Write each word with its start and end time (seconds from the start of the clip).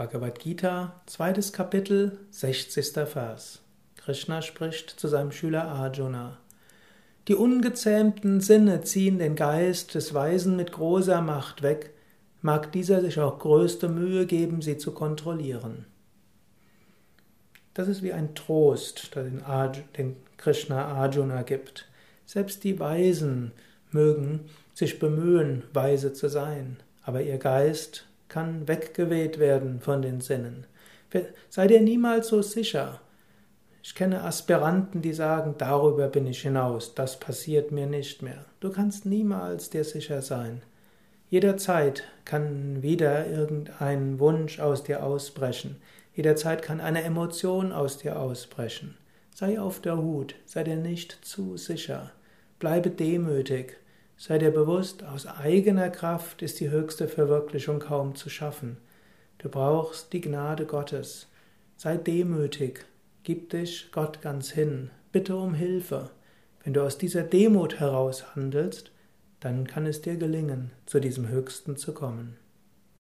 Bhagavad 0.00 0.38
Gita, 0.38 0.94
zweites 1.04 1.52
Kapitel, 1.52 2.16
60. 2.30 3.06
Vers. 3.06 3.60
Krishna 3.96 4.40
spricht 4.40 4.88
zu 4.88 5.08
seinem 5.08 5.30
Schüler 5.30 5.66
Arjuna. 5.66 6.38
Die 7.28 7.34
ungezähmten 7.34 8.40
Sinne 8.40 8.80
ziehen 8.80 9.18
den 9.18 9.36
Geist 9.36 9.94
des 9.94 10.14
Weisen 10.14 10.56
mit 10.56 10.72
großer 10.72 11.20
Macht 11.20 11.60
weg, 11.60 11.90
mag 12.40 12.72
dieser 12.72 13.02
sich 13.02 13.20
auch 13.20 13.40
größte 13.40 13.90
Mühe 13.90 14.24
geben, 14.24 14.62
sie 14.62 14.78
zu 14.78 14.92
kontrollieren. 14.92 15.84
Das 17.74 17.86
ist 17.86 18.02
wie 18.02 18.14
ein 18.14 18.34
Trost, 18.34 19.14
den, 19.16 19.42
den 19.98 20.16
Krishna 20.38 20.82
Arjuna 20.82 21.42
gibt. 21.42 21.90
Selbst 22.24 22.64
die 22.64 22.80
Weisen 22.80 23.52
mögen 23.90 24.48
sich 24.72 24.98
bemühen, 24.98 25.64
weise 25.74 26.14
zu 26.14 26.30
sein, 26.30 26.78
aber 27.02 27.20
ihr 27.20 27.36
Geist 27.36 28.06
kann 28.30 28.66
weggeweht 28.66 29.38
werden 29.38 29.80
von 29.80 30.00
den 30.00 30.22
Sinnen. 30.22 30.66
Sei 31.50 31.66
dir 31.66 31.82
niemals 31.82 32.28
so 32.28 32.40
sicher. 32.40 33.00
Ich 33.82 33.94
kenne 33.94 34.22
Aspiranten, 34.22 35.02
die 35.02 35.12
sagen, 35.12 35.56
darüber 35.58 36.08
bin 36.08 36.26
ich 36.26 36.42
hinaus, 36.42 36.94
das 36.94 37.18
passiert 37.18 37.72
mir 37.72 37.86
nicht 37.86 38.22
mehr. 38.22 38.44
Du 38.60 38.70
kannst 38.70 39.04
niemals 39.04 39.70
dir 39.70 39.84
sicher 39.84 40.22
sein. 40.22 40.62
Jederzeit 41.30 42.04
kann 42.24 42.82
wieder 42.82 43.26
irgendein 43.26 44.18
Wunsch 44.18 44.60
aus 44.60 44.82
dir 44.82 45.04
ausbrechen. 45.04 45.76
Jederzeit 46.14 46.62
kann 46.62 46.80
eine 46.80 47.02
Emotion 47.02 47.72
aus 47.72 47.98
dir 47.98 48.18
ausbrechen. 48.18 48.96
Sei 49.34 49.60
auf 49.60 49.80
der 49.80 49.96
Hut, 49.96 50.34
sei 50.44 50.64
dir 50.64 50.76
nicht 50.76 51.24
zu 51.24 51.56
sicher. 51.56 52.10
Bleibe 52.58 52.90
demütig. 52.90 53.76
Sei 54.22 54.36
dir 54.36 54.50
bewusst, 54.50 55.02
aus 55.02 55.26
eigener 55.26 55.88
Kraft 55.88 56.42
ist 56.42 56.60
die 56.60 56.68
höchste 56.68 57.08
Verwirklichung 57.08 57.78
kaum 57.78 58.14
zu 58.14 58.28
schaffen. 58.28 58.76
Du 59.38 59.48
brauchst 59.48 60.12
die 60.12 60.20
Gnade 60.20 60.66
Gottes. 60.66 61.26
Sei 61.78 61.96
demütig, 61.96 62.84
gib 63.22 63.48
dich 63.48 63.90
Gott 63.92 64.20
ganz 64.20 64.50
hin, 64.50 64.90
bitte 65.10 65.36
um 65.36 65.54
Hilfe. 65.54 66.10
Wenn 66.62 66.74
du 66.74 66.82
aus 66.82 66.98
dieser 66.98 67.22
Demut 67.22 67.80
heraus 67.80 68.36
handelst, 68.36 68.92
dann 69.40 69.66
kann 69.66 69.86
es 69.86 70.02
dir 70.02 70.16
gelingen, 70.16 70.70
zu 70.84 71.00
diesem 71.00 71.28
Höchsten 71.28 71.78
zu 71.78 71.94
kommen. 71.94 72.36